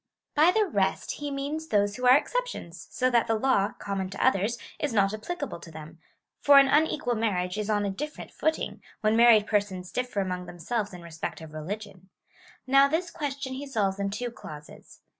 By 0.33 0.49
the 0.51 0.65
rest 0.65 1.11
he 1.17 1.29
means 1.29 1.67
those 1.67 1.95
Avho 1.97 2.09
are 2.09 2.17
exceptions, 2.17 2.87
so 2.89 3.11
that 3.11 3.27
the 3.27 3.35
law, 3.35 3.73
common 3.77 4.09
to 4.09 4.25
others, 4.25 4.57
is 4.79 4.93
not 4.93 5.13
applicable 5.13 5.59
to 5.59 5.69
them; 5.69 5.99
for 6.41 6.57
an 6.57 6.67
unequal 6.67 7.13
marriage 7.13 7.55
is 7.55 7.69
on 7.69 7.85
a 7.85 7.91
differ 7.91 8.21
ent 8.23 8.31
footing, 8.31 8.81
when 9.01 9.15
married 9.15 9.45
persons 9.45 9.91
differ 9.91 10.19
among 10.19 10.47
themselves 10.47 10.91
in 10.91 11.01
resj)ect 11.01 11.39
of 11.41 11.53
religion/ 11.53 12.09
Now 12.65 12.87
this 12.87 13.11
question 13.11 13.53
he 13.53 13.67
solves 13.67 13.99
in 13.99 14.09
two 14.09 14.31
clauses. 14.31 15.01